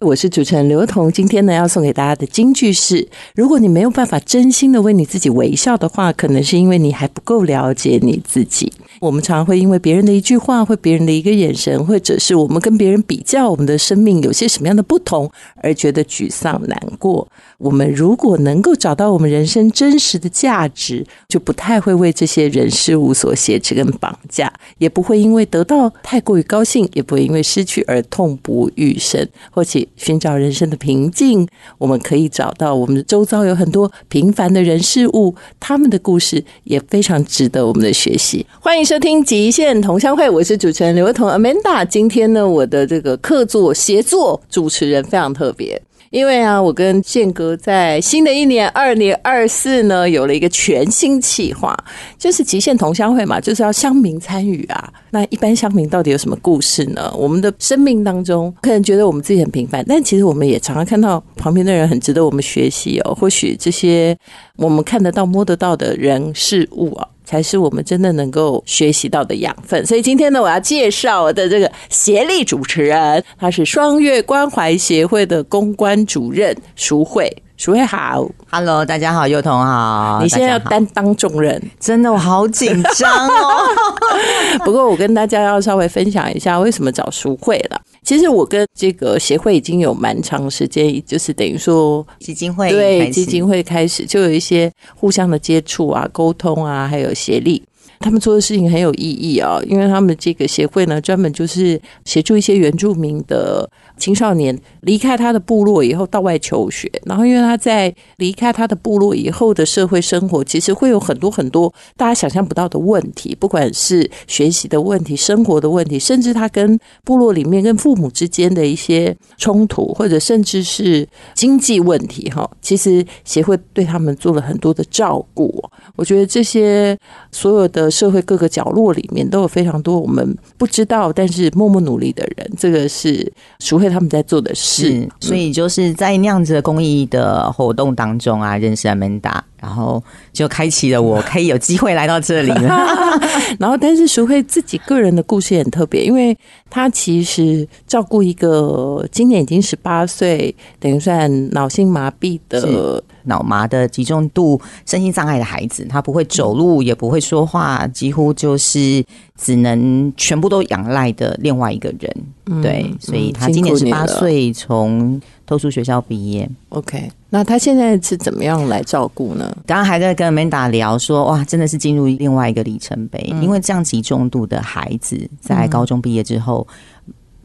[0.00, 8.72] 我是主持人刘彤，今天呢要送给大家的金句是：如果你没有办法真心的为你自己微笑的话，可能是因为你还不够了解你自己。
[8.98, 17.28] 我们常常会因为别人的一句话，或别人的一个眼神，或者是我们跟别人比较，我们的生命有些什么样的不同，而觉得沮丧难过。
[17.58, 31.48] 我们如果能够找到我们人生真实的价值，就不太会为这些人事物所挟持跟绑架，也不会因为得到太过于高兴，也不会因为失去而痛不欲生，或许寻找人生的平静。
[31.78, 38.44] 我们可以找到我们的周遭有很多平凡的人事物，他们的故事也非常值得我们的学习。
[38.60, 38.80] 欢迎。
[38.90, 41.86] 收听极限同乡会，我是主持人刘彤 Amanda。
[41.86, 51.76] 今天呢，我的这个客座协作主持人非常特别，因为啊，我跟建哥在新的一年二零二四呢，有了一个全新企划，
[52.18, 54.92] 就是极限同乡会嘛，就是要乡民参与啊。
[55.10, 57.14] 那一般乡民到底有什么故事呢？
[57.16, 63.14] 我们的生命当中，可能觉得我们自己很平凡，但其实我们也常常看到旁边的人很值得我们学习哦。
[63.14, 64.16] 或许这些
[64.56, 67.06] 我们看得到、摸得到的人事物啊。
[67.30, 69.86] 才是我们真的能够学习到的养分。
[69.86, 77.30] 所以今天呢，我要介绍我的这个协力主持人，他是双月关怀协会的公关主任淑慧。
[77.60, 80.18] 淑慧好，Hello，大家好，幼童好。
[80.22, 83.68] 你现在要担当重任，真的我好紧张哦。
[84.64, 87.78] 不过我跟大家要稍微分享一下，为什么找淑慧了。
[88.02, 97.62] 其实我跟这个协会已经有蛮长时间，就是等于说基金会对基金会开始就有一些互相的接触啊、沟通啊，还有协力。
[98.02, 103.68] 他们做的事情很有意义啊，因为他们这个协会呢，专门就是协助一些原住民的
[104.00, 125.62] 青少年离开他的部落以后到外求学，然后因为他在离开他的部落以后的社会生活，其实会有很多很多大家想象不到的问题，不管是学习的问题、生活的问题，甚至他跟部落里面跟父母之间的一些冲突，或者甚至是经济问题，哈，其实协会对他们做了很多的照顾。
[125.94, 126.98] 我觉得这些
[127.30, 127.88] 所有的。
[128.00, 132.50] 社会各个角落里面都有非常多我们不知道，但是默默努力的人。
[132.56, 142.52] 这个是淑慧他们在做的事，所以就是在那样子的公益的活动当中啊，认识阿门达，然后就开启了我 可以有机会来到这里。
[143.58, 146.36] 然后，但是淑慧自己个人的故事也很特别，因为
[146.68, 153.02] 她其实照顾一个今年已经十八岁，等于算脑性麻痹的。
[153.24, 159.04] 脑麻的集中度身心障碍的孩子，他不会走路，也不会说话，几乎就是
[159.36, 162.62] 只能全部都仰赖的另外一个人。
[162.62, 165.20] 对，所以他今年十八岁，从
[165.50, 166.48] 特殊学校毕业。
[166.68, 169.52] OK，那他现在是怎么样来照顾呢？
[169.66, 176.64] 刚刚还在跟 Manda 聊说，哇，真的是进入另外一个里程碑，因为这样极重度的孩子在高中毕业之后。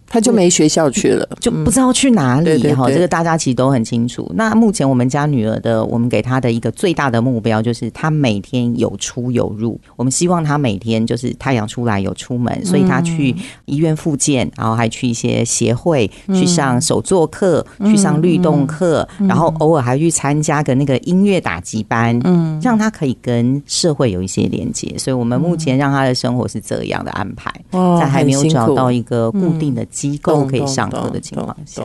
[0.07, 2.89] 他就没学校去了，就不知道去哪里哈。
[2.89, 4.31] 这个大家其实都很清楚。
[4.35, 9.79] 那目前我们家女儿的，我们给她的一个最大的目标，就是她每天有出有入。
[9.95, 13.35] 我们希望她每天就是太阳出来有出门，所以她去
[13.65, 24.95] 医院复健，然后还去一些协会去上手作课，去上律动课，然后偶尔还去参加个那个音乐打击班，嗯，让她可以跟社会有一些连接。
[24.97, 27.51] 所以我们目前让她的生活是这样的安排，
[27.99, 29.83] 在还没有找到一个固定的。
[29.95, 31.81] 机构可以上课的情况下，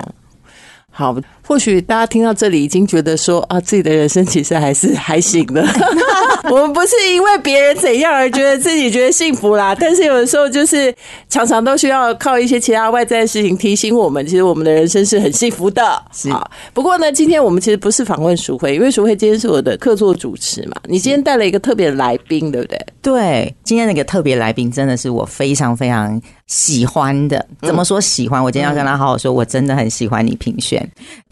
[0.91, 1.16] 好。
[1.47, 5.65] 或许大家听到这里已经觉得说啊，自己的人生其实还是还行的。
[6.51, 10.95] 我们不是因为别人怎样而觉得自己觉得幸福啦， 但是有的时候就是
[11.28, 15.84] 常常都需要靠一些其他外在的事情提醒我们，其实我们的人生是很幸福的。
[15.84, 20.77] 啊，不过呢，今天我们其实不是访问淑慧，因为淑慧今天是我的客座主持嘛。
[20.84, 22.87] 你今天带了一个特别来宾，对不对？
[23.03, 27.45] 对，今天那个特别来宾真的是我非常非常喜欢的。
[27.62, 28.43] 怎么说喜欢？
[28.43, 30.81] 我今天要跟他好好说，我真的很喜欢你品轩。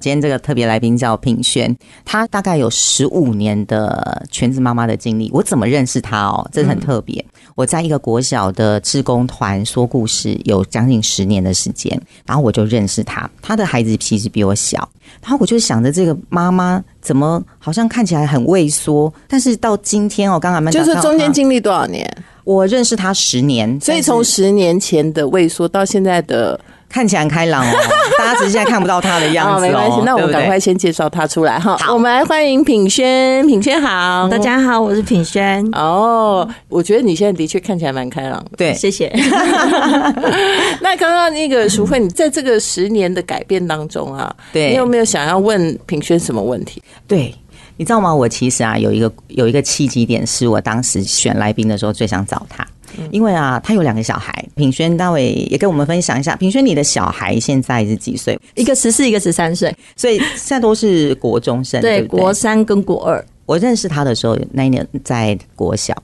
[0.01, 1.75] 今天这个特别来宾叫品轩，
[2.05, 5.31] 他大概有十五年的全职妈妈的经历。
[5.33, 6.47] 我怎么认识他哦？
[6.53, 7.25] 这很特别。
[7.55, 13.29] 我在一个国小的志工团说故事，有将近十年的时间，然后我就认识他。
[13.41, 14.89] 他的孩子其实比我小，
[15.23, 22.07] 然后我就想着这个妈妈怎么好像看起来很畏缩，但是到今天哦，刚刚就是中间经历多少年？
[22.45, 26.61] 我认识他十年，所以从十年前的畏缩到现在的。
[26.89, 27.73] 看起来很开朗哦，
[28.19, 31.77] 大家只是现在看不到他的样子、哦没关系，那我们赶快先介绍他出来哈。
[31.93, 34.39] 我们来欢迎品轩，品轩好，大。
[34.39, 38.51] 家好，我是品轩，哦，我觉得你现在的确看起来蛮开朗的。
[38.57, 38.73] 对。
[38.73, 39.13] 谢谢。
[40.81, 46.83] 那刚刚那个淑慧，你在这个十年的改变当中啊，对你有没有想要问品轩什么问题？
[47.07, 47.35] 对，
[47.77, 48.15] 你知道吗？
[48.15, 52.67] 我其实啊有一个有一个契机点，是我当时选来宾的时候最想找他，
[53.11, 54.45] 因为啊他有两个小孩。
[54.55, 56.35] 品轩，大伟也跟我们分享一下。
[56.35, 58.39] 品轩，你的小孩现在是几岁？
[58.55, 63.25] 一个十四，一个十三岁，所以现在都是国中生，对对，国三跟国二。
[63.47, 65.95] 我认识他的时候，那一年在国小，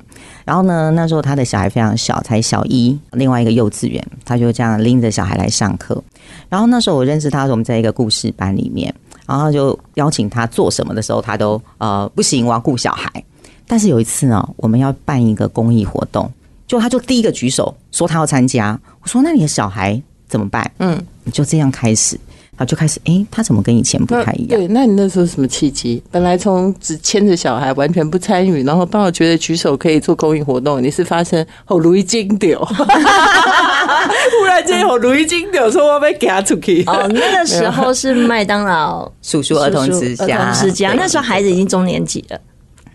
[0.45, 6.03] 然后呢，那时候他的小孩非常小，才小一，另外一个幼稚园，他就这样拎着小孩来上课。
[6.49, 8.95] 然后那时候我认识他的时候，我们在一个故事班里面，
[9.27, 13.11] 然后就邀请他做什么的时候，他都呃不行，我要顾小孩。
[13.67, 16.31] 但是有一次呢，我们要办一个公益活动，
[16.75, 20.69] 就他就第一个举手说他要参加，我说那你的小孩怎么办？
[20.79, 21.00] 嗯，
[21.32, 22.19] 就这样开始，
[22.59, 24.59] 他就开始，诶，他怎么跟以前不太一样？
[24.59, 26.03] 对，那你那时候什么契机？
[26.11, 32.75] 本来从只牵着小孩完全不参与，然后到了觉得举手可以做公益活动，你是发生好如意金丢， 忽
[34.44, 36.82] 然间好如意金丢，说我被给他出去。
[36.88, 42.41] 哦，那个时候是麦当劳叔叔儿童之叔叔家，儿童之家，那时候孩子已经中年级了。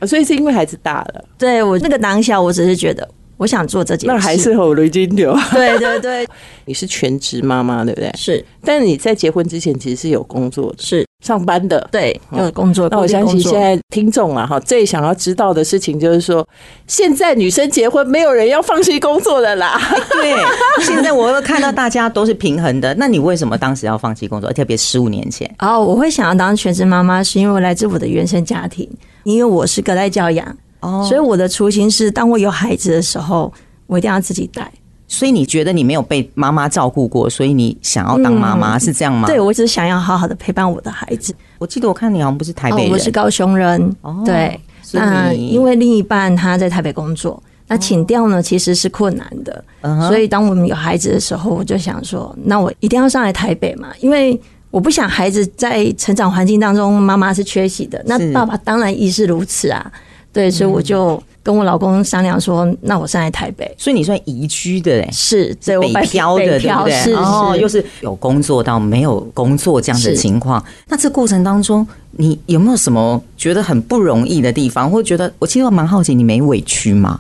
[0.08, 3.06] 所以是因为孩子大了，对我那个当下，我只是觉得
[3.40, 5.34] 我想做这件事，那还是后如意金流。
[5.52, 6.28] 对对对，
[6.66, 8.12] 你是全职妈妈，对不对？
[8.18, 11.88] 是但你在结婚之前其实是有工作的，是，上班的。
[11.90, 12.90] 对，有工作。
[12.90, 16.46] 那我相信现在听众啊，哈，最想要知道的事情就是说，
[16.86, 19.80] 现在女生结婚没有人要放弃工作的啦。
[20.12, 20.36] 对，
[20.84, 24.52] 现在我又看到大家都是平衡的，那你为什么当时要放弃工作？
[24.52, 28.90] 特别十五年前，哦，我会想要当全职妈妈，是因为我来自我的原生家庭，
[29.24, 33.52] 因为我是隔代教养，哦所以我的初心是，当我有孩子的时候，
[33.88, 34.72] 我一定要自己带。
[35.12, 39.28] 所以你觉得你没有被妈妈照顾过，所以你想要当妈妈、是这样吗？
[39.28, 41.34] 对，我只是想要好好的陪伴我的孩子。
[41.58, 43.96] 我记得我看你好像不是台北哦，人，我是高雄人。
[44.02, 44.60] 哦对，
[44.94, 49.64] 那你因为另一半他在台北工作，那请调呢其实是困难的。
[50.08, 54.40] 所以当我们有孩子的时候，我就想说，那我一定要上来台北嘛，因为
[54.70, 59.92] 我不想孩子在成长环境当中，妈妈是缺席的，那爸爸当然亦是如此啊。
[60.32, 63.74] 对，所以我就跟我老公商量说，那我上来台北。
[63.78, 65.10] 所以你算移居的哎。
[65.12, 66.68] 是，对我北漂的，北对不对？
[66.68, 70.64] 漂是哦，又是有工作到没有工作这样的情况。
[70.88, 77.20] 那这过程当中，你有没有什么觉得很不容易的地方，或者觉得我其实我蛮好奇，你没委屈吗？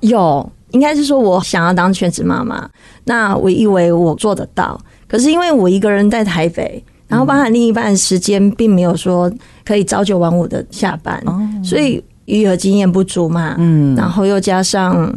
[0.00, 2.68] 有，应该是说我想要当全职妈妈，
[3.04, 9.30] 那我以为我做得到，可是因为我一个人在台北，然后包含另一半时间并没有说
[9.64, 11.22] 可以朝九晚五的下班，
[11.64, 15.12] 所以育儿经验不足嘛，嗯，然后又加上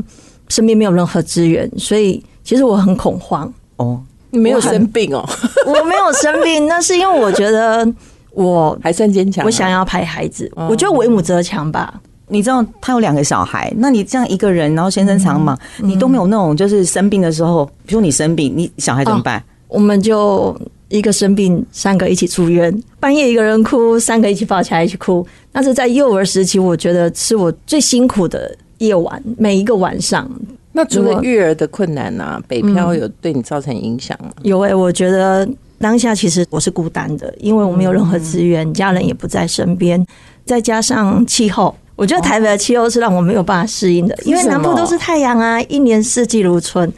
[0.47, 3.51] 身边没有任何资源，所以其实我很恐慌。
[3.77, 5.27] 哦，你没有生病哦，
[5.65, 7.87] 我没有生病， 那是因为我觉得
[8.33, 9.45] 我还算坚强啊。
[9.45, 11.93] 我想要陪孩子，我觉得为母则强吧。
[12.27, 19.43] 你知道他有两个小孩，那你这样一个人，然后先生常忙，你都没有那种就是生病的时候，比如说你生病，你小孩怎么办？
[19.67, 20.57] 我们就
[20.91, 25.25] 一个生病，三个一起住院，半夜一个人哭，三个一起抱起来一起哭。
[25.53, 30.29] 那是在幼儿时期，我觉得是我最辛苦的夜晚，每一个晚上
[30.73, 34.31] 那除了育儿的困难啊，北漂有对你造成影响吗？
[34.43, 35.47] 有诶、我觉得
[35.79, 40.05] 当下其实我是孤单的，因为我没有任何资源，家人也不在身边，
[40.45, 41.75] 再加上气候。
[41.95, 46.91] 我觉得台北的气候是让我没有办法适应的，因为南部都是太阳啊，一年四季如春。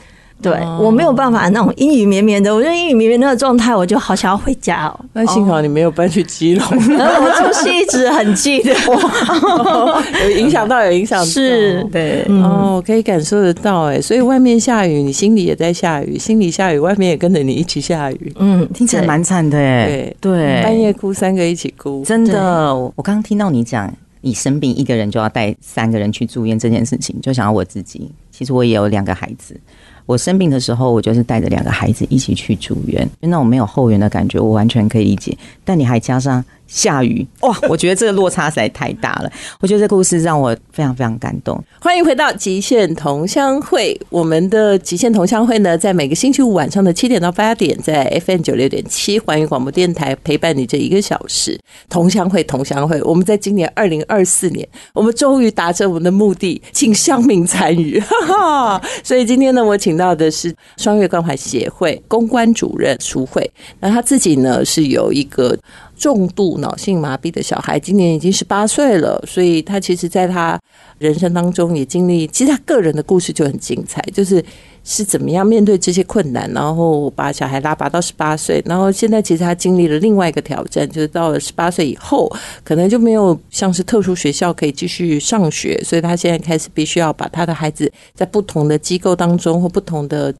[0.43, 4.99] 对哦我没有办法那种阴雨绵绵的，我觉得阴雨绵绵那个状态，我就好想要回家哦。
[5.13, 8.73] 那幸好你没有搬去基隆，我住戏子很近的，
[10.25, 11.25] 有影响到，有影响到。
[11.25, 11.81] 是。
[11.91, 18.33] 对，哦，我可以感受得到哎，所以外面下雨，你心里也在下雨，心里下雨，外面也跟着你一起下雨。
[18.39, 20.13] 嗯，听起来蛮惨的哎。
[20.19, 20.33] 对。
[20.33, 28.11] 对，半夜哭，三个一起哭，真的，我我刚刚听到你讲，你生病一个人就要带三个人去住院这件事情，就想要我自己。
[28.31, 29.55] 其实我也有两个孩子，
[30.05, 35.37] 我生病的时候，我就是带着两个孩子一起去住院，就那种没有后援的感觉，我完全可以理解。
[35.63, 39.31] 但你还加上下雨，哇， 我觉得这个落差实在太大了。
[39.59, 41.61] 我觉得这故事让我非常非常感动。
[41.79, 43.99] 欢迎回到极限同乡会。
[44.09, 51.59] 我们的极限同乡会呢，在每个星期五晚上的七点到八点，在 FM 九六点七环宇广播电台陪伴你这一个小时。
[51.89, 57.99] 同乡会，同乡会，我们在今年二零二四年，我们终于达成我们的目的，请乡民参与。
[58.01, 63.47] 哈哈，所以今天呢，我请到的是双月关怀协会公关主任苏慧，
[63.79, 65.57] 那他自己呢是有一个。
[65.95, 70.59] 重度脑性麻痹的小孩，今年已经十八岁了，所以他其实在他
[70.99, 74.43] 人生当中也经历，其实他个人的故事就很精彩，就是
[74.83, 82.31] 是怎么样面对这些困难，然后把小孩拉拔到十八岁，然后现在其实他经历了另外一个挑战，就是到了十八岁以后，
[82.63, 90.33] 可能就没有像是特殊学校可以继续上学，所以他现在开始必须要把他的孩子在不同的机构当中或不同的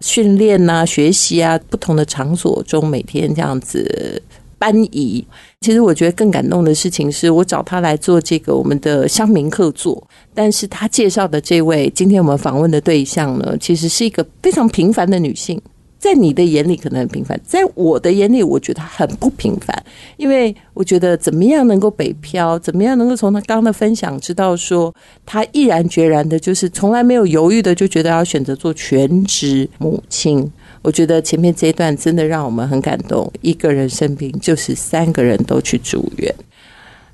[0.00, 4.22] 训练啊、学习啊、不同的场所中每天这样子。
[4.60, 5.24] 搬移，
[5.62, 15.58] 其实我觉得更感动的事情是我找他来做这个我们的乡民客座，但是他介绍的这位今天我们访问的对象呢，其实是一个非常平凡的女性，
[15.98, 19.82] 在你的眼里可能很平凡，在我的眼里我觉得很不平凡，
[20.18, 30.52] 因为我觉得怎么样能够北漂，怎么样能够从他刚刚的分享知道说，他毅然决然的，就是从来没有犹豫的，就觉得要选择做全职母亲。
[30.82, 33.30] 我觉得前面这一段真的让我们很感动。
[33.42, 36.34] 一个人生病，就是三个人都去住院。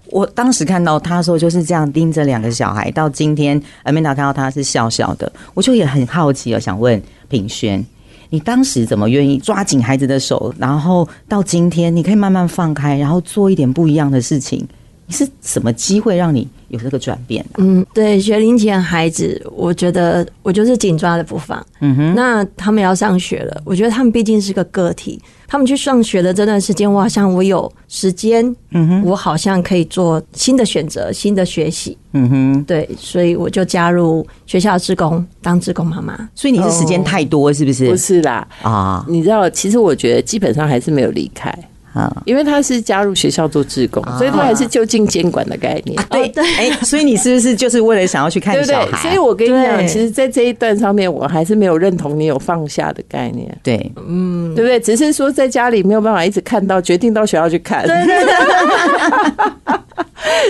[0.06, 7.85] 我当时看到他说就是这样盯着两个小孩，到今天阿米达看到他是笑笑的，我就也很好奇哦，想问品轩，
[8.30, 14.64] 你当时怎么愿意抓紧孩子的手，然后到今天你可以慢慢放开，然后做一点不一样的事情？
[15.06, 17.44] 你是什么机会让你有这个转变？
[17.58, 21.64] 嗯，对，学龄前孩子，我觉得我就是紧抓的不放。
[21.80, 31.96] 嗯哼，那他们要上学了，我觉得他们毕竟是个个体，他们去上学的这段时间，我好像我有时间，嗯哼，我好像可以做新的选择，新的学习。
[32.12, 36.28] 嗯哼，对，所以我就加入学校职工，当职工妈妈。
[36.34, 37.88] 所以你是时间太多，是不是？
[37.88, 41.56] 不是啦，啊，你知道，其实我觉得基本上还是没有离开。
[41.96, 45.98] 啊，因为他是加入学校做志工，所以他还是就近监管的概念。
[46.10, 49.00] 对对，哎，所以你是不是就是为了想要去看小孩？
[49.00, 53.48] 所以我跟你讲，其实，在这一段上面，我还是没有认同你有放下的概念。
[53.62, 54.78] 对，嗯，对不对？
[54.78, 57.86] 只是说在家里没有办法一直看到，决定到学校去看。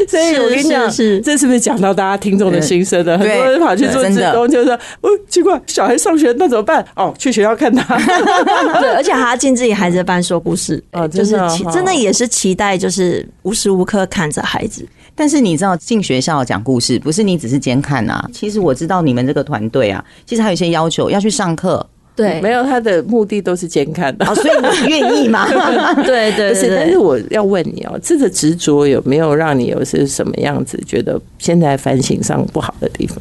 [0.09, 3.17] 所以我跟你讲，是这是不是讲到大家听众的心声呢？
[3.19, 6.85] 很多人跑去做志工，就是说，哦，奇怪，小孩上学那怎么办？
[6.97, 7.97] 哦，去学校看他。
[8.81, 11.36] 对，而且还要进自己孩子的班说故事，哦，就是
[11.73, 14.87] 真的也是期待，就是无时无刻看着孩子。
[15.15, 18.29] 但是你知道，进学校讲故事不是你只是监看啊。
[18.33, 21.85] 其实我知道你们这个团队啊，其实还有一些要求，要去上课。
[22.15, 24.49] 对，没有他的目的都是监看的，所以
[24.83, 25.47] 你愿意吗？
[26.03, 30.83] 对对是，但是我要问你哦，这个执着有没有让你有是什么样子？
[30.87, 33.21] 觉得现在反省上不好的地方？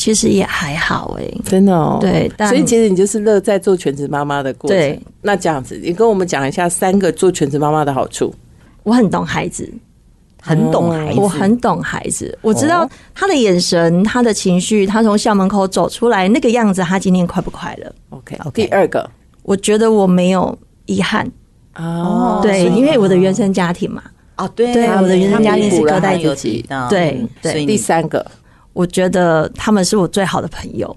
[0.00, 1.98] 其实也还好哎，真的哦。
[2.00, 4.78] 对，所以其实你就是乐在做全职妈妈的过程。
[4.78, 8.34] 对，那这样子，你跟我们讲一下三个做全职妈妈的好处。
[8.82, 9.70] 我很懂孩子。
[10.42, 19.06] 很懂孩子，我很懂孩子，我知道他的眼神、他的情绪，他从校门口走出来那个样子，他今天快不快乐？OK，第二个，
[19.42, 21.30] 我觉得我没有遗憾。
[21.76, 24.02] 哦，对，因为我的原生家庭嘛，
[24.38, 27.66] 哦，对，对，我的原生家庭是隔代自己，对对。
[27.66, 28.24] 第三个，
[28.72, 30.96] 我觉得他们是我最好的朋友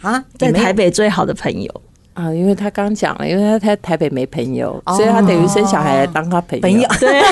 [0.00, 1.82] 啊，在台北最好的朋友。
[2.14, 6.86] 啊，因为他刚讲了，因为他在台北没朋友，所以他等于生小孩来当他朋友。
[7.00, 7.22] 对，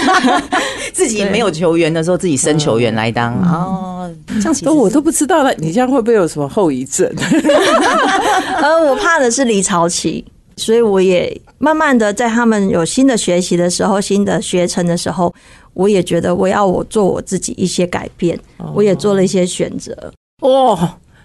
[0.95, 3.35] 自己没有球员的时候，自己生球员来当。
[3.43, 7.07] 哦，这样都我都不知道了，你这样会不会有什么后遗症？
[8.63, 10.25] 呃，我怕的是离巢期，
[10.61, 15.35] 所以我也慢慢的在他们有新的学习的时候，新的学成的时候，
[15.75, 18.39] 我也觉得我要我做我自己一些改变，
[18.75, 20.13] 我也做了一些选择。
[20.43, 20.79] 哦。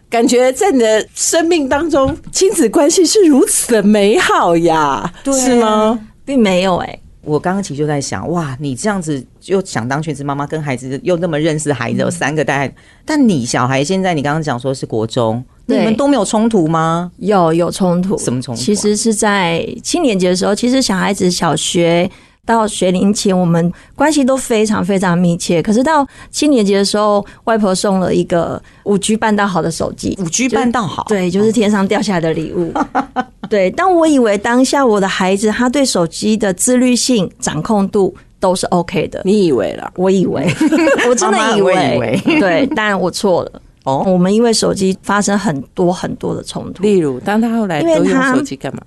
[0.08, 6.00] 感觉在你的生命当中，亲子关系是如此的美好呀，是吗？
[6.24, 17.12] 并没有哎，我刚刚其实就在想，哇，你这样子又想当全职妈妈，跟孩子又那么认识孩子，有三个带，但你小孩现在你刚刚讲说是国中，你们都没有冲突吗？
[17.17, 18.62] 有有冲突，什么冲突？
[18.62, 22.10] 其实是在七年级的时候，其实小孩子小学。
[22.45, 25.61] 到学龄前，我们关系都非常非常密切。
[25.61, 30.17] 可是到七年级的时候，外婆送了一个五 G 半到好的手机。
[30.21, 32.71] 五 G 半到好，对，就是天上掉下来的礼物。
[33.49, 39.21] 对，但我以为当下我的孩子他对手机的自律性、掌控度都是 OK 的。
[39.25, 39.91] 你以为了？
[39.95, 40.47] 我以为，
[41.09, 42.21] 我真的以为。
[42.39, 43.61] 对，但我错了。
[43.83, 46.81] 哦，我们因为手机发生很多很多的冲突。
[46.81, 48.81] 例如，当他后来都用手机干嘛？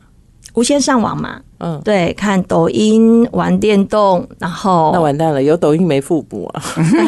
[0.55, 6.63] 无线上网嘛，嗯，对，看抖音、玩电动，然后那完蛋了，有抖音没父母啊？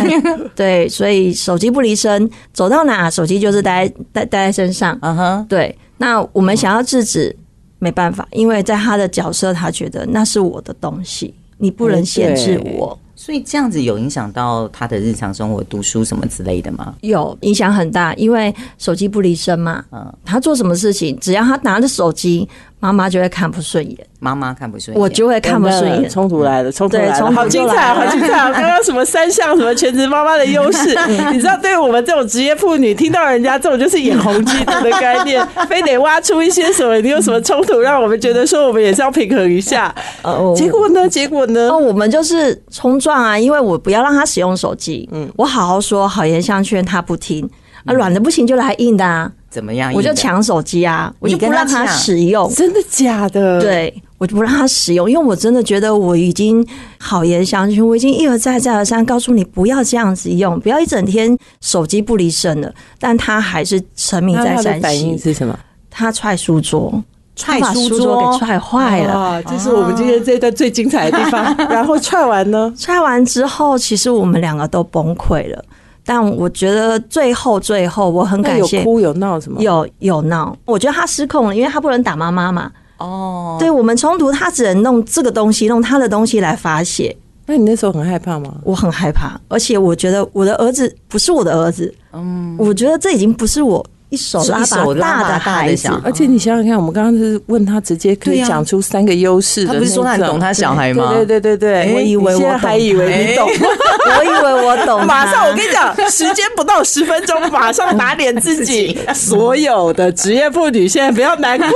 [0.57, 4.99] 对，所以手机不离身，走到哪手机就是带带带在身上。
[5.03, 5.77] 嗯哼，对。
[5.99, 7.35] 那我们想要制止，
[7.79, 12.99] 没办法，因为在他的角色，他觉得那是我的东西，你不能限制我。
[13.15, 16.95] 所以这样子有影响到他的日常生活、读书什么之类的吗？
[17.03, 19.85] 有影响很大，因为手机不离身嘛。
[19.93, 22.49] 嗯，他做什么事情，只要他拿着手机。
[22.81, 26.09] 妈妈就会看不顺眼，妈妈看不顺眼，我就会看不顺眼。
[26.09, 28.29] 冲突来了，冲突对来了，好精彩，好精彩！
[28.53, 30.97] 刚刚什么三项什么全职妈妈的优势，
[31.31, 39.95] 你知道，对我们这种职业妇女，听到人家这种就是眼红嫉妒的概念， 非得挖出一些什么，你有什么冲突，让我们觉得说我们也是要平衡一下。
[40.23, 41.07] 哦结果呢？
[41.09, 41.77] 结果呢哦，？
[41.79, 47.49] 我们就是冲撞啊，因为我不要让他使用手机，嗯，我好好说，好言相劝，他不听，
[47.85, 49.93] 啊，软的不行就来硬的啊，怎么样？
[49.95, 56.67] 我就抢手机啊，我就你跟他不让他使用，真的假的？，对，我就不让他使用，因为我真的觉得我已经
[56.99, 65.59] 好言相劝，我已经一而再再而三告诉你不要这样子用，不要一整天手机不离身了，但他还是沉迷在山他的反应，是什么？
[65.91, 67.03] 他踹书桌，
[67.35, 69.15] 踹书书桌桌给踹坏了。
[69.19, 71.57] 哇，这是我们今天这一段最精彩的地方。
[71.69, 72.73] 然后踹完呢？
[72.79, 75.65] 踹完之后，其实我们两个都崩溃了。
[76.13, 79.63] 但我觉得最后最后，我很感谢有哭有闹什么？
[79.63, 82.69] 有有闹，我觉得他失控了，因为他不能打妈妈嘛。
[82.97, 87.17] 哦，对我们冲突，他只能弄这个东西，弄他的东西来发泄。
[87.47, 88.53] 那你那时候很害怕吗？
[88.65, 95.89] 我很害怕，而且我觉得我的儿子不是我的儿子，嗯，我觉得这已经不是我一手拉一手大的大的孩子。
[96.05, 103.49] 而且你想想看，我们刚刚是问他直接可以讲出三个优势的，他不是说他很懂他小孩吗对对对对对，我以为我还以为你懂，
[104.19, 108.99] 我以为我懂，马上我跟你讲，时间不到十分钟，马上打脸自己。
[109.15, 111.69] 所有的职业妇女现在不要难过，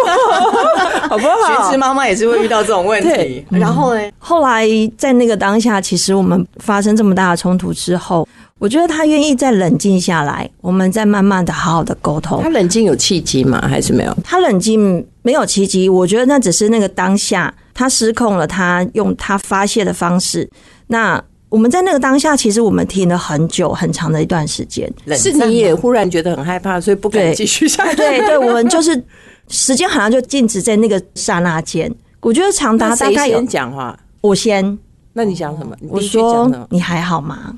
[1.08, 1.76] 好不全好职？
[1.76, 3.44] 妈妈也是会遇到这种问题。
[3.50, 4.00] 然后呢？
[4.18, 4.66] 后来
[4.98, 8.26] 在那个当下，其实我们发生这么大的冲突之后，
[8.60, 12.48] 我觉得他愿意再冷静下来，我们再慢慢的好好的沟通他。
[12.48, 13.60] 冷静有契机吗？
[13.68, 14.16] 还是没有？
[14.22, 20.48] 他冷静没有契机，我觉得那只是那个当下他失控了，他用他发泄的方式。
[20.86, 24.90] 那我们在那个当下，其实我们停了很久很长的一段时间。
[25.12, 27.96] 是你也忽然觉得很害怕，所以不敢对继续下去。
[27.96, 29.02] 对对，我们就是
[29.48, 31.92] 时间好像就静止在那个刹那间。
[32.20, 33.98] 我觉得长达大概有先讲话？
[34.20, 34.78] 我先
[35.12, 35.76] 那你讲什么？
[35.80, 37.52] 你我说你还好吗？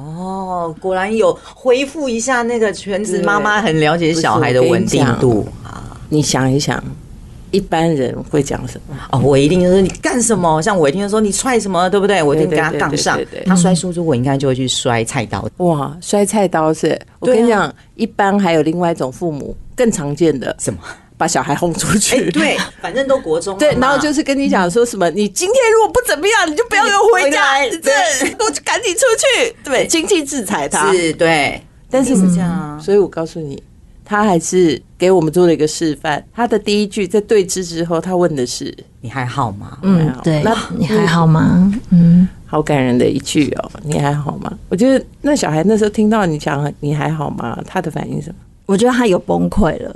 [0.00, 5.98] 哦，果然有回复一下那个全职妈妈很了解小孩的稳定度啊。
[6.08, 6.82] 你想一想，
[7.50, 8.96] 一般人会讲什么？
[9.12, 10.60] 哦，我一定就是你干什么？
[10.62, 12.22] 像我一定就说你踹什么，对不对？
[12.22, 15.48] 我一定跟他杠上他摔书桌，我应该就会去摔菜刀。
[15.58, 20.80] 哇，摔菜刀是我跟你讲，一般还有另外一种父母更常见的，什么？
[21.20, 22.30] 把小孩轰出哎，去。
[22.30, 27.92] 对， 反正都国中对，然后就是跟你讲说什么，你今天如果不怎么样，你就不要给我回家，回对，
[28.38, 29.00] 我就赶紧出
[29.44, 30.90] 去，对，经济制裁他。
[30.90, 32.80] 是对，但是是这样啊。
[32.82, 33.62] 所以我告诉你，
[34.02, 36.24] 他还是给我们做了一个示范。
[36.34, 39.76] 他的第一句在对峙之后，他问的是你还好吗？
[39.82, 41.70] 嗯，对那，你还好吗？
[41.90, 44.50] 嗯，好感人的一句哦，你还好吗？
[44.70, 48.36] 我觉得那小孩那时候听到你讲你还好吗，他的反应是什么？
[48.64, 49.94] 我觉得他有崩溃了，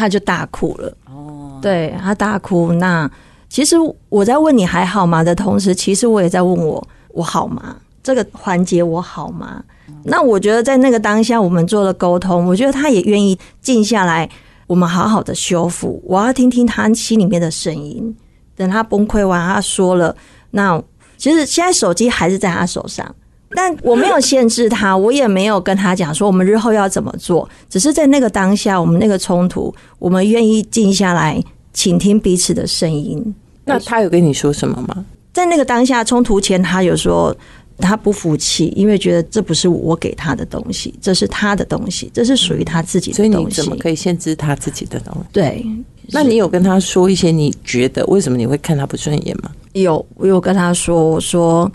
[0.00, 0.92] 他就大哭了。
[1.06, 2.72] 哦，对他大哭。
[2.72, 3.08] 那
[3.48, 3.76] 其实
[4.08, 7.76] 我在问你还好吗的同时，其实我也在问我我好吗？
[8.02, 9.62] 这个环节我好吗？
[10.02, 14.28] 那我觉得在那个当下，我们做了沟通，我觉得他也愿意静下来，
[14.66, 16.02] 我们好好的修复。
[16.06, 18.16] 我要听听他心里面的声音。
[18.56, 20.16] 等他崩溃完，他说了，
[20.50, 20.82] 那
[21.18, 23.14] 其实现在手机还是在他手上。
[23.54, 33.34] 但我没有限制他，我也没有跟他讲说我们日后要怎么做，只是在那个当下，我们那个冲突，我们愿意静下来，倾听彼此的声音。
[33.64, 35.04] 那他有跟你说什么吗？
[35.32, 37.36] 在那个当下冲突前，他有说
[37.78, 43.60] 他不服气，因为觉得这不是我给他的东西，这是他的东西，这是属于他自己所以的东西。
[43.60, 45.28] 你怎么可以限制他自己的东西？
[45.32, 45.66] 对？
[46.12, 49.50] 那你有跟他说一些你觉得为什么你会看他不顺眼吗？
[49.74, 51.70] 有，我有跟他说，我说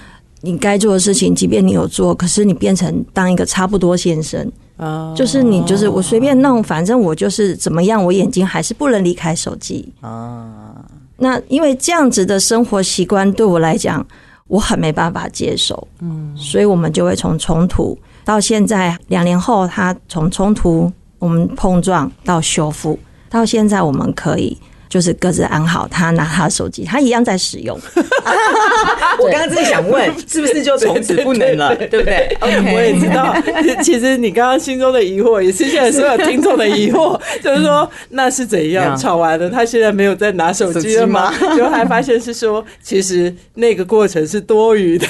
[0.46, 9.92] 你该做的事情，即便你有做，可是你变成当一个差不多先生，啊，就是你就是我随便弄，反正我就是怎么样，我眼睛还是不能离开手机。
[10.02, 10.86] 啊，
[11.18, 14.06] 那因为这样子的生活习惯对我来讲，
[14.48, 24.56] 我很没办法接受，嗯，所以我们就会从冲突到现在两年后，他从冲突我们碰撞到修复，到现在我们可以
[24.90, 27.78] 就是各自安好，他拿他的手机，他一样在使用，
[29.20, 32.38] 我刚刚自己想问， 是不是就从此不能了，对不对？
[32.42, 33.36] 我也知道，
[33.84, 41.34] 其实你刚刚心中的疑惑，也是现在所有听众的疑惑，就是说那是怎样样吵完了，他现在没有在拿手机了吗？
[41.58, 45.08] 就还发现是说，其实那个过程是多余的。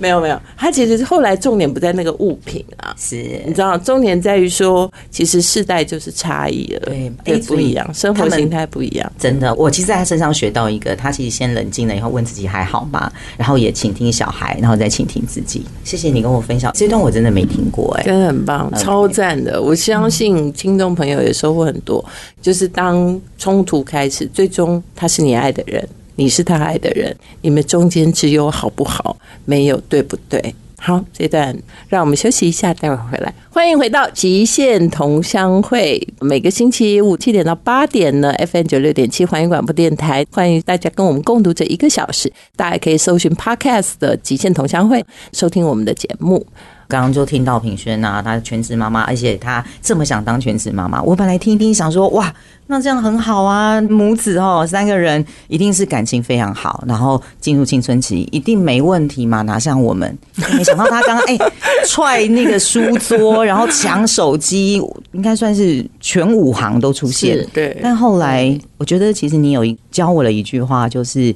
[0.00, 3.16] 没有没有，他其实后来重点不在那个物品啊，是。
[3.46, 6.92] 你知道，重点在于说，其实世代就是差异了，
[7.24, 9.10] 对不一样，生活形态不一样。
[9.18, 15.64] 真的，我其实在他身上学到一个，他其实先冷静了以后问自己还好吗，然后也倾听小孩，然后再倾听自己。
[15.82, 19.60] 谢谢你跟我分享这段，我真的没听过哎、真的很棒，超赞的！
[19.62, 22.04] 我相信听众朋友也收获很多。
[22.42, 30.54] 就是当冲突开始，最终他是你爱的人，你是他爱的人，你们中间只有好不好，没有对不对？
[30.78, 31.56] 好，这段
[31.88, 33.32] 让我们休息一下，待会儿回来。
[33.50, 42.30] 欢迎回到极限同乡会，每个星期五七点到八点呢，FM 九六点七环宇广播电台，欢迎大家跟我们共读这一个小时。
[42.54, 46.46] 大家可以搜寻 Podcast 的极限同乡会，收听我们的节目。
[46.88, 51.02] 刚刚就听到品轩啊，她全职妈妈，而且她这么想当全职妈妈。
[51.02, 52.32] 我本来听一听，想说哇，
[52.68, 60.16] 那这样很好啊，母子哦，三个人一定是感情非常好，然后进入青春期一定没问题嘛，哪像我们，
[60.56, 61.38] 没想到他刚刚 哎
[61.86, 64.80] 踹那个书桌，然后抢手机，
[65.12, 67.46] 应该算是全五行都出现。
[67.52, 71.34] 对但后来我觉得，其实你有一教我了一句话，就是。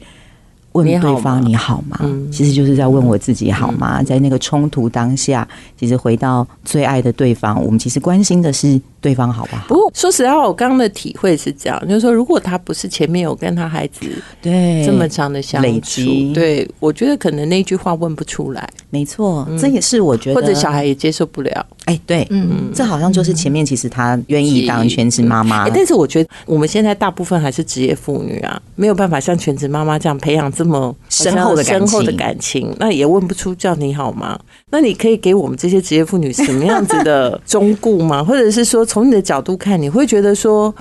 [0.72, 1.98] 问对方你好吗？
[2.02, 4.02] 嗯其实就是在问我自己好吗？
[4.02, 5.46] 在那个冲突当下，
[5.78, 9.64] 其实回到最爱的对方，我们其实关心的是对方好不好？
[9.68, 14.00] 不过说实话，我刚刚的体会是这样，就是说，如果他不是前面有跟他孩子
[14.42, 16.00] 对这么长的相累处，
[16.34, 21.66] 对我觉得可能那句话问不出来，没错，这也是我觉得，或者小孩也接受不了。
[21.86, 34.38] 哎，对，嗯，这好像就是前面其实他愿意当全职妈妈哎，但是我觉得我们现在大部分还是职业妇女啊，没有办法像全职妈妈这样培养这么深厚的深厚的感情，那也问不出叫你好吗？
[34.70, 38.22] 那你可以给我们这些职业妇女什么样子的忠固吗？
[38.22, 40.74] 或者是说，从你的角度看，你会觉得说？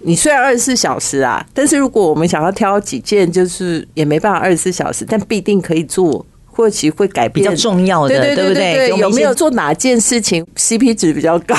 [0.00, 11.56] 你虽然二十四小时啊，但是如果我们想要挑几件，就是也没办法二十四小时，但必定可以做，或许会改变比较重要的，对对不对有没有做哪件事情 CP 值比较高？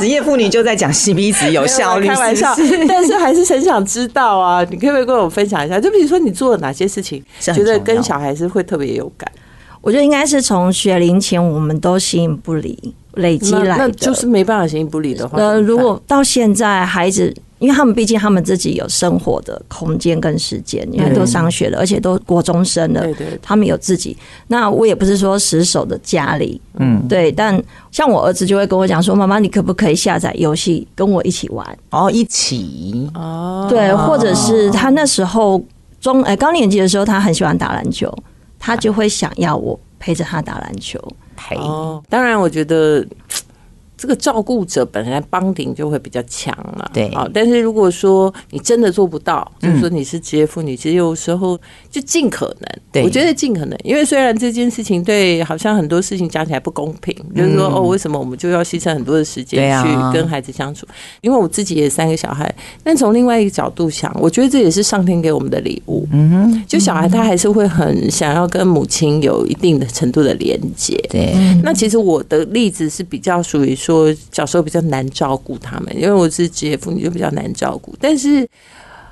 [0.00, 2.08] 职业妇女就在讲 CP 值有效率？
[2.08, 2.52] 开玩笑
[2.88, 4.66] 但是还是很想知道啊！
[4.70, 5.80] 你可不可以跟我分享一下？
[5.80, 9.30] 就比如说你做了哪些事情，觉得跟小孩是会特别有感？
[9.80, 12.78] 我觉得应该是从学龄前我们都形影不离
[13.14, 24.16] 累积那来的，那就是没办法形影不离的话，呃，如果到现在孩子，因为他们毕竟他们自己有生活的空间跟时间，因为都上学了，而且都国中生了，对对他们有自己。
[24.46, 31.78] 那我也不是说死守的家里，嗯，对，但像我儿子就会跟我讲说：“妈妈，你可不可以下载游戏跟我一起玩？
[31.90, 33.10] 哦，一起。
[33.14, 35.62] 哦，对，或者是他那时候
[36.00, 38.10] 中呃高年级的时候，他很喜欢打篮球，
[38.60, 41.00] 他就会想要我陪着他打篮球。
[41.36, 43.04] 陪哦，当然，我觉得。
[44.00, 47.08] 这个照顾者本来帮顶就会比较强了，对。
[47.08, 51.60] 啊，但是如果说你真的做不到，就嗯是说你是职业妇女，其实有时候
[51.90, 53.02] 就尽可能，对。
[53.02, 59.84] 我觉得尽可能，因为虽然这件事情对好像很多事情讲起来不公平，就是说哦，为什么我们就要牺牲很多的时间啊。
[59.84, 60.86] 去跟孩子相处？
[61.20, 62.50] 因为我自己也三个小孩，
[62.82, 73.89] 但从另外一个角度想，我觉得这也是上天给我们的礼物，嗯哼，就小孩他还是会很想要跟母亲有一定的程度的连接，对，那其实我的例子是比较属于说
[74.32, 77.94] 小时候比较难照顾他们，因为我是职业妇女，就比较难照顾。
[78.00, 78.48] 但是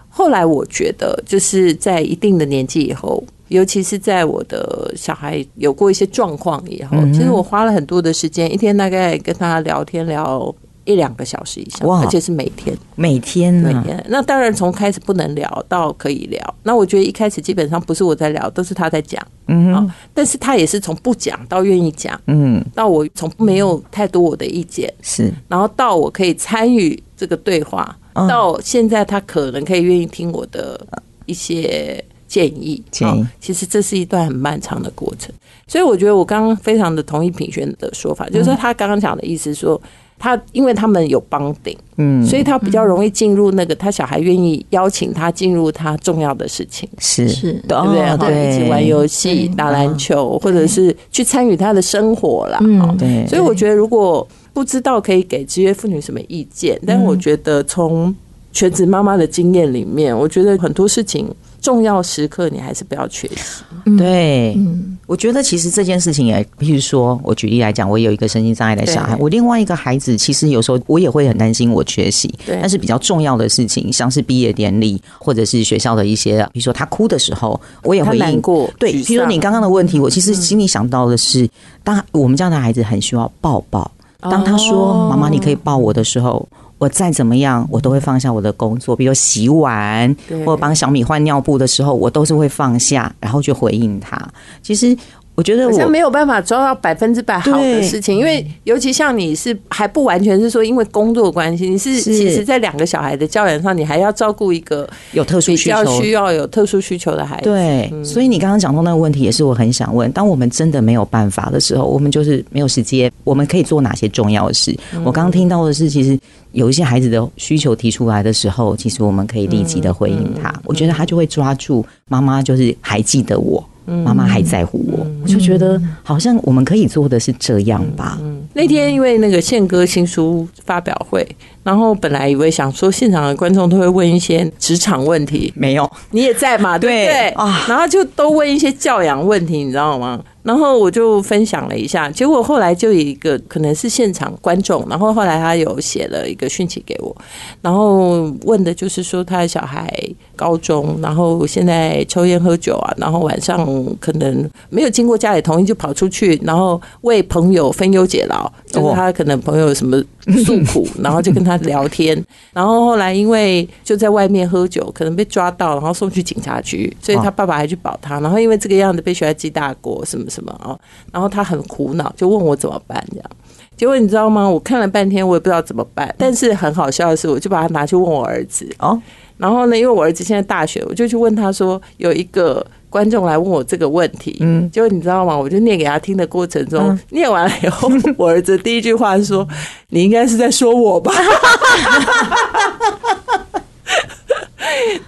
[0.08, 10.54] 后来我觉得，就是在一定的年纪以后，尤其是在我的小孩有过一些状况以后，其实我花了很多的时间，一天大概跟他聊天聊
[10.88, 12.74] 一两个小时以上，而且是每天。
[12.94, 16.54] 每天呢，每天，那当然从开始不能聊到可以聊。
[16.62, 19.90] 那我觉得一开始基本上不是我在聊，都是他在讲啊嗯哼，。
[20.14, 30.80] 但是他也是从不讲到愿意讲，嗯，到我从没有太多我的意见，是然后到我可以参与这个对话，嗯到现在他可能可以愿意听我的
[31.26, 32.82] 一些建议。
[32.90, 35.30] 建议哦其实这是一段很漫长的过程，
[35.66, 39.78] 所以我觉得我刚刚非常的同意品轩的说法，就是说他刚刚讲的意思说。
[40.18, 47.28] 他因为他们有帮顶，嗯，所以他比较容易进入那个他小孩愿意邀请他进入他重要的事情，是。
[47.28, 47.52] 是。
[47.68, 48.02] 对不对？
[48.02, 52.58] 哦哈一起玩游戏、打篮球，或者是去参与他的生活啦。
[52.62, 52.80] 嗯。
[52.80, 52.94] 哦。
[52.98, 58.12] 对，所以我觉得，如果不知道可以给职业妇女什么意见，但我觉得从
[58.52, 61.28] 全职妈妈的经验里面，我觉得很多事情
[61.60, 63.62] 重要时刻你还是不要缺席。
[63.96, 72.58] 对，嗯，我觉得其实这件事情也，譬如说，我举例来讲，我有一个身心障碍的小孩，我另外一个孩子，其实有时候我也会很担心我缺席，对。
[72.60, 81.48] 但是比较重要的事情，像是毕业典礼或者是学校的一些，比如说他哭的时候，我也他会难过对，沮譬如说你刚刚的问题，我其实心里想到的是，
[81.82, 83.90] 当我们这样的孩子很需要抱抱，
[84.20, 86.46] 当他说哦“妈妈，你可以抱我”的时候。
[86.78, 94.16] 我再怎么样，我都会放下我的工作，比如洗碗对或帮小米换尿布的时候，我都是会放下，然后去回应他。
[94.62, 94.96] 其实
[95.34, 107.44] 我觉得我好像没有办法做到百分之百好的事情，因为尤其像你是还不完全是说因为工作关系，你是是其实在两个小孩的教养上，你还要照顾一个有特殊比需求，较需要有特殊需求的孩子。
[107.44, 114.76] 对，所以你刚刚讲到那个问题，也是我很想问：当我们真的没有办法的时候，我们就是没有时间，我们可以做哪些重要的事？
[115.04, 116.18] 我刚刚听到的是，其实
[116.58, 120.52] 有一些孩子的需求提出来的时候，其实我们可以立即的回应他。
[120.64, 125.06] 我觉得他就会抓住妈妈，就是还记得我，妈妈还在乎我。
[125.22, 128.18] 我就觉得好像我们可以做的是这样吧。
[128.54, 131.24] 那天因为那个宪哥新书发表会，
[131.62, 137.28] 然后本来以为想说现场的观众都会问一些职场问题，没有，你也在嘛，对不对对？
[137.30, 140.20] 啊然后就都问一些教养问题，你知道吗？
[140.48, 147.14] 然后我就分享了一下，结果后来就有一个可能是现场观众，然后后来他有写了一个讯息给我，
[147.60, 149.86] 然后问的就是说他的小孩
[150.34, 153.68] 高中，然后现在抽烟喝酒啊，然后晚上
[154.00, 160.00] 可能没有经过家里同意就跑出去，然后为朋友分忧解劳，就是他可能朋友有什么
[160.44, 170.78] 诉苦，然后就跟他聊天，然后后来因为就在外面喝酒，可能被抓到，然后送去警察局，所以他爸爸还去保他，然后因为这个样子被学校记大过，什么什么啊，
[171.12, 173.30] 然后他很苦恼，就问我怎么办这样。
[173.76, 174.48] 结果你知道吗？
[174.48, 176.12] 我看了半天，我也不知道怎么办。
[176.18, 178.68] 但是很好笑的是，我就把它拿去问我儿子。
[178.80, 179.00] 哦，
[179.36, 184.38] 然后呢，因为我儿子现在大学，我就去问他说，有一个观众来问我这个问题。
[184.40, 185.36] 嗯，结果你知道吗？
[185.36, 189.46] 我就念给他听的过程中，念完了以后， 我儿子第一句话是说
[189.90, 191.12] ：“你应该是在说我吧？”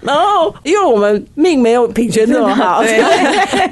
[0.01, 2.97] 然后，因为我们命没有品轩这么好，所以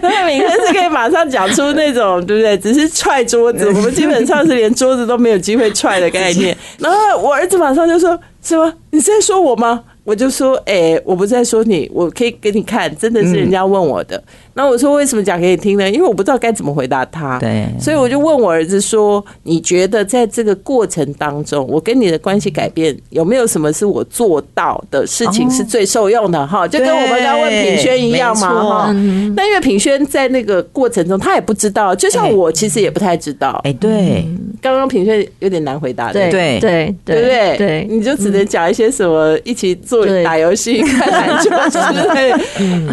[0.01, 2.57] 那品轩是可以马上讲出那种，对不对？
[2.57, 6.55] 只是踹桌子，我们基本上是连桌子都没有机会踹的概念。
[6.79, 8.71] 然后我儿子马上就说：“什么？
[8.91, 14.15] 你是在说我吗？”我就说：“哎、我不是在说你，我可以给你看，真的是人家问我的。
[14.15, 15.89] 然后我说：“为什么讲给你听呢？
[15.89, 28.93] 因为我不知道该怎么回答他。”对所以我就问我儿子说：“你觉得在这个过程当中，我跟你的关系改变有没有什么是我做到的事情是最受用的？”哈、就跟我们刚刚问品轩一样嘛，哈。
[29.35, 33.61] 那因为品轩在那个过程中，他也不知道，就像我其实也不太知道。
[33.63, 34.25] 哎，对，
[34.61, 37.57] 刚刚品轩有点难回答，对对对对不对？
[37.57, 42.33] 对，你就只能讲一些什么一起做打游戏、看篮球之类。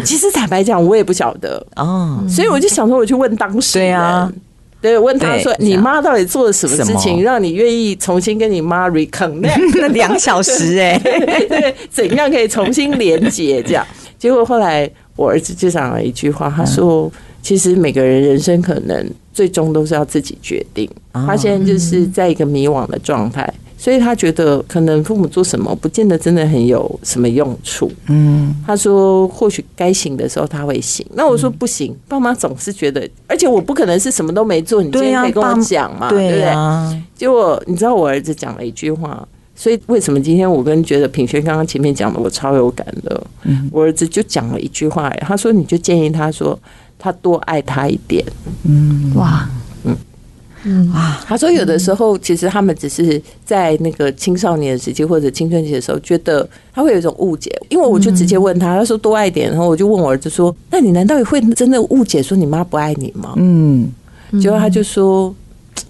[0.03, 1.56] 其实坦白讲，我也不晓得。
[1.75, 3.87] 哦，所以我就想说，我去问当事人。
[3.87, 4.31] 对啊，
[4.81, 9.79] 对，问他说：“你妈到底做了什么事情，让你愿意重新跟你妈 reconnect？
[9.81, 13.61] 那 两小时哎， 对，怎样可以重新连接？
[13.63, 13.85] 这样，
[14.19, 20.89] 结果后来我儿子就讲了一句话，他说：‘其实每个人人生可能最终都是要自己决定。’
[21.25, 27.91] 他现在就是在一个迷惘的状态。”所以他觉得可能父母做什么，不见得真的很有什么用处。
[28.07, 31.05] 嗯，他说，或许该醒的时候他会醒。
[31.13, 36.43] 那我说不行，爸妈总是觉得，而且我不可能是什么都没做，你今天可以跟我讲嘛，对不对对？
[36.45, 43.23] 啊，结果你知道我儿子讲了一句话，所以为什么今天我跟觉得品轩刚刚前面讲的我超有感的，
[43.71, 46.57] 我儿子就讲了一句话，他说你就建议他说
[46.97, 48.25] 他多爱他一点。
[48.63, 49.47] 嗯哇，
[51.25, 63.33] 他说有的时候其实他们只是在那个青少年时期或者青春期的时候，觉得他会有一种误解，因为我就直接问他，他说多爱一点，然后我就问我儿子说，那你难道也会真的误解说你妈不爱你吗？
[63.37, 63.91] 嗯，
[64.41, 65.33] 结果他就说，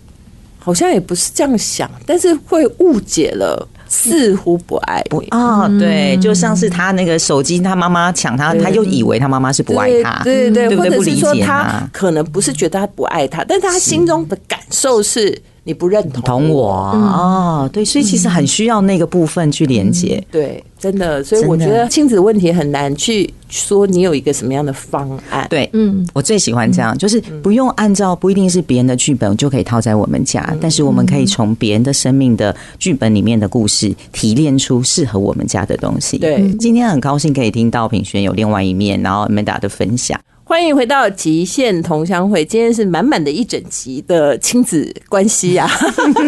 [0.60, 5.24] 好像也不是这样想，但是会误解了，似乎不爱不。
[5.30, 11.58] 啊，对，就像是他那个手机，他妈妈抢他，他又以为他妈妈是不爱他，对对对，或者是说他。
[11.58, 15.36] 他可能不是觉得他不爱他，但是他心中的感受是
[15.68, 20.24] 你不认同同我哦，对，所以其实很需要那个部分去连接。
[20.32, 25.46] 对，真的，所以我觉得亲子问题很难去说你有一个什么样的方案。
[25.50, 36.18] 对，嗯，我最喜欢这样，就是不用按照不一定是别人的剧本就可以套在我们家，但是我们可以从别人的生命的剧本里面的故事提炼出适合我们家的东西。
[36.18, 40.18] 对今天很高兴可以听到品轩有另外一面，然后 Amanda 的分享。
[40.48, 45.70] 欢迎回到极限同乡会，今天是满满的一整集的亲子关系呀、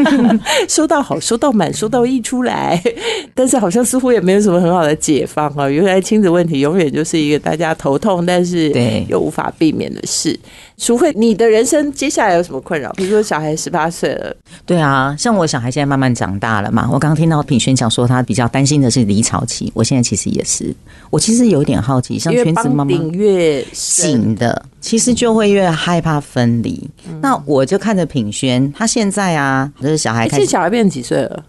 [0.67, 2.83] 收到好，收到满，收到溢出来，
[3.33, 5.69] 但是好像似乎也没有什么很好的解放啊。
[5.69, 10.37] 原来亲子问题永远就是一个大家头痛，但是对又无法避免的事。
[10.75, 12.91] 除非，你的人生接下来有什么困扰？
[12.97, 20.75] 比如说小孩十八岁了，对啊，像我小孩现在慢慢长大了嘛，我刚刚听到品轩讲说他比较担心的是离巢期，我现在其实也是，
[21.09, 26.89] 我其实有点好奇，像因为圈子妈妈越深，紧的，其实就会越害怕分离。
[27.07, 31.43] 嗯那我就看着品轩，他现在啊，就是小孩哎开始小孩变成几岁了？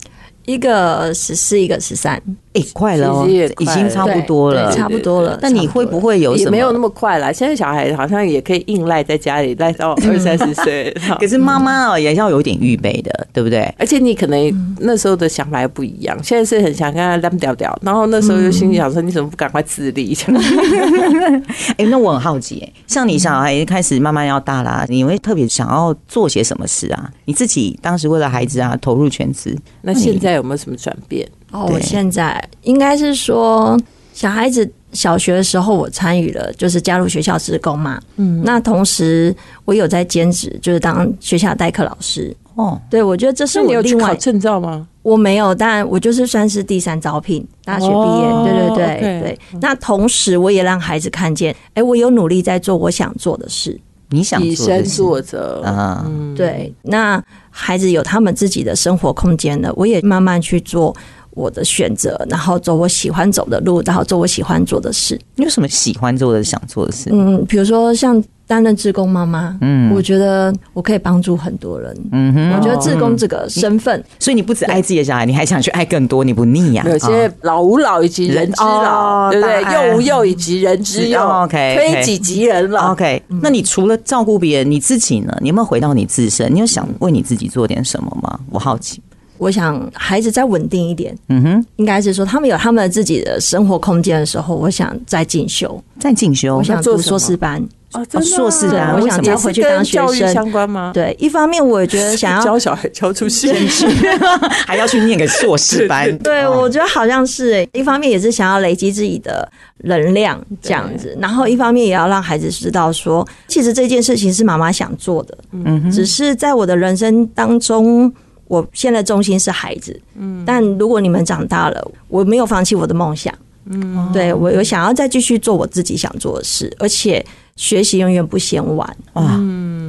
[0.46, 2.20] 一个十四，一个十三，
[2.54, 5.38] 哎，快了哦，其实也已快经差不多了，对差不多了。
[5.42, 6.50] 那你会不会有什么？
[6.50, 7.30] 没有那么快啦。
[7.32, 10.92] 现在小孩好像也可以硬赖在家里，赖到 二三十岁。
[11.20, 13.72] 可是妈妈哦，也要有点预备的，对不对？
[13.78, 20.16] 而且你可能那时候的想法又不一样，现在是很想跟他烂掉掉，然后那时候就心里想说，你怎么不赶快自立？
[21.76, 27.10] 哎，那我很好奇，哎，像你小孩开始慢慢要大啦，你会特别想要做些什么事啊？
[27.26, 29.56] 你自己当时为了孩子啊，投入全职。
[29.82, 31.28] 那现在有没有什么转变？
[31.52, 33.78] 哦，我现在应该是说，
[34.12, 38.00] 小孩子小学的时候，我参与了，就是加入学校职工嘛。
[38.16, 42.34] 嗯，那同时我有在兼职，就是当学校代课老师。
[42.54, 44.86] 哦，对，我觉得这是我另外有去考证照吗？
[45.02, 49.38] 我没有，但我就是算是第三招聘，大学毕业，哦对对对对。
[49.60, 53.80] 那同时我也让孩子看见，哎，我有努力在做我想做的事。
[54.10, 56.04] 你想以身做的事作则啊？
[56.36, 60.96] 对，那孩子有他们自己的生活空间了，我也慢慢去做
[61.32, 65.20] 我的选择，然后走我喜欢走的路，然后做我喜欢做的事。
[65.36, 67.10] 你有什么喜欢做的、想做的事？
[67.12, 71.96] 嗯，比如说像担任志工妈妈，嗯我觉得我可以帮助很多人。
[72.10, 76.84] 嗯哼，我觉得志工这个身份，所以你不只爱自己的小孩，你还想去爱更多，你不腻呀？
[76.84, 79.62] 有些老吾老以及人之老，哦对不对？
[79.72, 82.68] 幼吾幼以及人之幼哦，OK，OK 推己及人。
[82.72, 85.32] OK，那你除了照顾别人，你自己呢？
[85.40, 86.52] 你有没有回到你自身？
[86.52, 88.40] 你有想为你自己做点什么吗？
[88.50, 89.00] 我好奇。
[89.38, 97.62] 我想孩子再稳定一点，嗯哼，应该是说他们有他们自己的生活空间的时候，我想再进修，再进修我，想读硕士班。
[97.92, 100.32] 哦，真的啊硕士班我想再回去当学生。
[100.32, 100.92] 相关吗？
[100.94, 103.86] 对，一方面我也觉得想要教小孩教出兴趣，
[104.66, 106.16] 还要去念个硕士班。
[106.18, 118.12] 对，我觉得好像是欸一方面也是想要累积自己的能量这样子，然后一方面也要让孩子知道说，其实这件事情是妈妈想做的，嗯，只是在我的人生当中，
[118.46, 123.34] 我现在重心是孩子，嗯，但如果你们长大了，我没有放弃我的梦想，
[123.68, 127.24] 嗯，对我有想要再继续做我自己想做的事，而且
[127.60, 129.38] 学习永远不嫌晚，哇，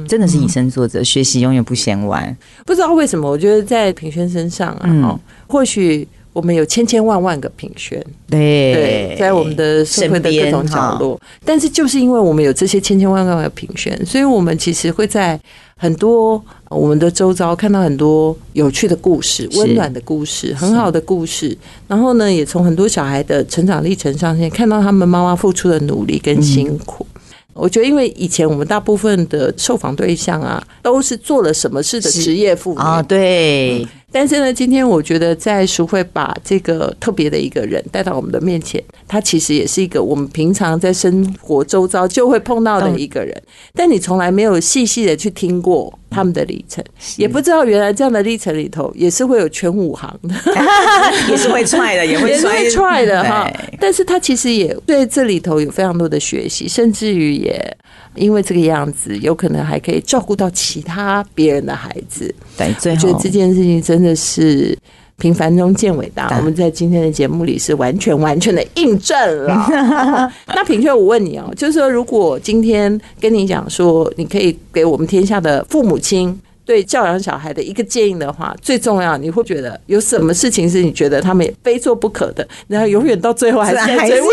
[0.06, 2.36] 真的是以身作则，学习永远不嫌晚。
[2.66, 8.74] 不知道为什么，我觉得在品轩身上啊，或许我们有千千万万个品轩，对。
[8.74, 15.40] 对，在我们的社会的各种角落，但是就是因为我们有这些千千万万个品轩，所以我们其实会在
[15.78, 16.32] 很多
[16.68, 19.58] 呃我们的周遭看到很多有趣的故事、是。
[19.60, 21.56] 温暖的故事、很好的故事，
[21.88, 27.06] 然后呢，也从很多小孩的成长历程上，先看到他们妈妈付出的努力跟辛苦。
[27.54, 32.78] 我觉得，因为以前我们大部分的受访对象啊，都是做了什么事的是职业妇女。
[32.78, 43.42] 啊，对，但是呢，今天我觉得在淑慧把这个特别的一个人带到我们的面前，他其实也是一个我们平常在生活周遭就会碰到的一个人，
[43.74, 46.84] 但你从来没有细细的去听过他们的历程，
[47.16, 50.34] 也不知道原来这样的历程里头也是会有全武行的，
[51.30, 53.50] 也是会踹的，也会也是会踹的哈。
[53.80, 57.76] 但是他其实也对这里头有非常多的学习，甚至于也
[58.14, 62.34] 因为这个样子，有可能还可以照顾到其他别人的孩子。
[62.56, 64.76] 对，最后我觉得这件事情真的是
[65.18, 66.36] 平凡中见伟大。
[66.38, 70.30] 我们在今天的节目里是完全完全的印证了。
[70.48, 76.38] 那平雀，我问你哦，就是说，如果今天跟你讲说，你可以给我们天下的父母亲。
[76.72, 84.30] 对教养小孩的一个建议的话，最重要，你会觉得有什么事情是你觉得他们也非做不可的，然后永远到最后还是在还是追问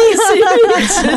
[0.88, 1.12] 心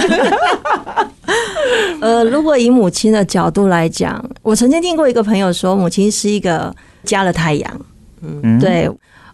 [2.03, 7.81] 呃，如果以母亲的角度来讲，我曾经听过一个朋友说，母亲是一个加了太阳。
[8.21, 8.91] 嗯，对，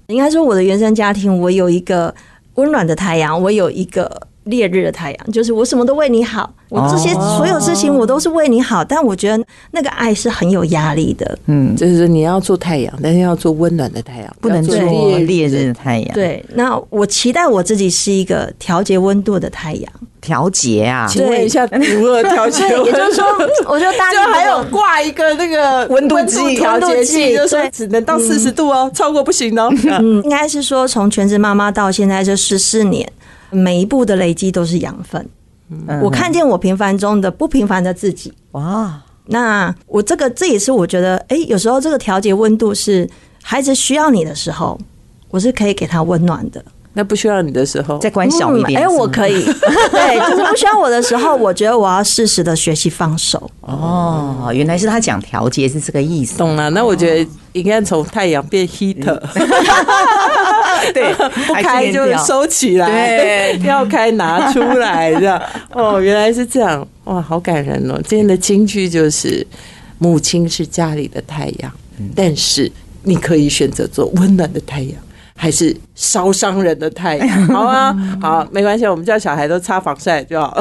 [0.09, 2.15] 应该说我的原生家庭，我有一个
[2.57, 11.39] 温暖的太阳，我有一个烈日的太阳，就是我什么都为你好，我这些哦所有事情我都是为你好，但我觉得那个爱是很有压力的。
[11.47, 19.93] 嗯，就是你要做太阳，但是要做温暖的太阳，不能做要烈烈日的太阳，，对，那我期待我自己是一个调节温度的太阳。
[20.21, 22.67] 调节啊，请问一下，如何调节？
[22.69, 23.25] 对，也就是说，
[23.69, 29.73] 我就大家还有挂一个那个温度计调节器，温度计就是说只能到四十度哦，超过不行哦。
[30.01, 33.11] 嗯，应该是说从全职妈妈到现在这十四年，
[33.51, 35.29] 每一步的累积都是养分。
[35.71, 38.33] 嗯我看见我平凡中的不平凡的自己。
[38.53, 43.09] 哇，那我这个这也是我觉得，哎、有时候这个调节温度是
[43.43, 44.79] 孩子需要你的时候，
[45.31, 46.65] 我是可以给他温暖的。
[46.95, 53.49] 那不需要你的时候，再关小一点，哎、我可以，对，就是不需要我的时候，我觉得我要适时的学习放手。
[53.61, 56.71] 哦，原来是他讲调节是这个意思，懂了。
[56.71, 59.21] 那我觉得应该从太阳变 heater，
[60.95, 62.89] 对，不开就收起来，
[63.57, 65.41] 对 要开拿出来，这样。
[65.73, 68.01] 哦，原来是这样，哇，好感人哦。
[68.07, 69.47] 今天的金句就是：
[69.99, 71.73] 母亲是家里的太阳，
[72.15, 72.71] 但是
[73.03, 74.93] 你可以选择做温暖的太阳。
[75.41, 77.29] 还是烧伤人的太阳？
[77.47, 80.61] 好啊，好，没关系，我们叫小孩都擦防晒就好。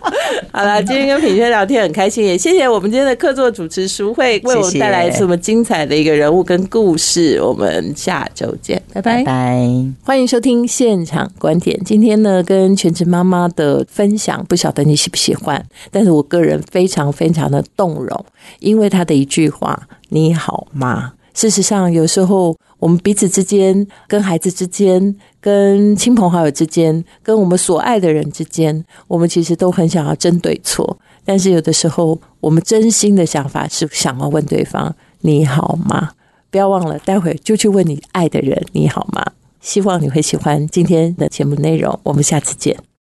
[0.52, 7.40] 好了，今天跟品轩聊天很开心，也谢谢我们今天的客座主持淑慧为我们带来这么精彩的一个人物跟故事。
[7.42, 9.66] 我们下周见，拜拜拜，
[10.02, 11.78] 欢迎收听现场观点。
[11.84, 18.24] 今天呢，跟全职妈妈的分享，不晓得你喜不喜欢，但是我个人非常非常的动容，
[18.58, 30.98] 因为她的一句话：“你好吗？”事实上，有时候我们彼此之间、跟孩子之间、跟亲朋好友之间、跟我们所爱的人之间，我们其实都很想要争对错。
[31.24, 36.10] 但是有的时候，我们真心的想法是想要问对方：“你好吗？”
[36.50, 39.24] 不要忘了，待会就去问你爱的人：“你好吗？”
[39.60, 41.98] 希望你会喜欢今天的节目内容。
[42.02, 42.89] 我们下次见。